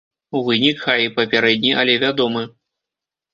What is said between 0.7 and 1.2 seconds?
хай і